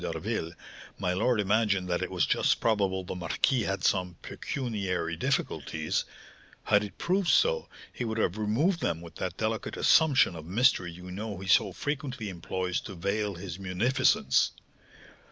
d'Harville, 0.01 0.51
my 0.97 1.13
lord 1.13 1.39
imagined 1.39 1.87
that 1.87 2.01
it 2.01 2.09
was 2.09 2.25
just 2.25 2.59
probable 2.59 3.03
the 3.03 3.13
marquis 3.13 3.61
had 3.65 3.83
some 3.83 4.15
pecuniary 4.23 5.15
difficulties; 5.15 6.05
had 6.63 6.83
it 6.83 6.97
proved 6.97 7.27
so, 7.27 7.69
he 7.93 8.03
would 8.03 8.17
have 8.17 8.35
removed 8.35 8.79
them 8.79 8.99
with 8.99 9.13
that 9.17 9.37
delicate 9.37 9.77
assumption 9.77 10.35
of 10.35 10.43
mystery 10.43 10.91
you 10.91 11.11
know 11.11 11.37
he 11.37 11.47
so 11.47 11.71
frequently 11.71 12.29
employs 12.29 12.81
to 12.81 12.95
veil 12.95 13.35
his 13.35 13.59
munificence. 13.59 14.53